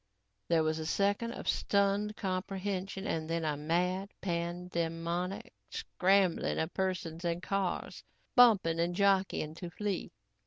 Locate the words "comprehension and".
2.17-3.29